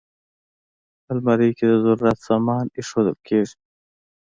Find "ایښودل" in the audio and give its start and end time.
2.77-3.17